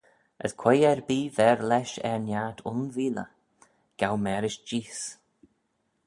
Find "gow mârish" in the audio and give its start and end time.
3.99-4.61